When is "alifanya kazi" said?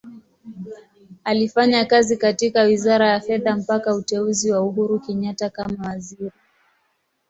1.23-2.17